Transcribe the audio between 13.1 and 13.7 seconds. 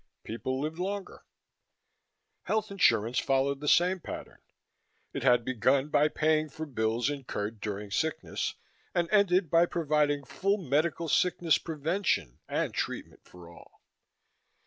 for